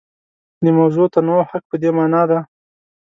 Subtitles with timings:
[0.63, 2.39] د موضوعي تنوع حق په دې مانا دی.